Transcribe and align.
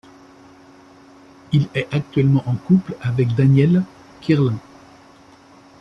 Il 1.53 1.67
est 1.75 1.87
actuellement 1.91 2.41
en 2.49 2.55
couple 2.55 2.95
avec 3.03 3.35
Danielle 3.35 3.83
Kirlin. 4.21 4.57